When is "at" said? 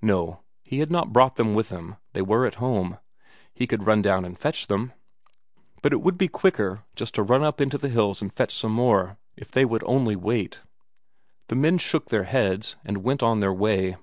2.46-2.62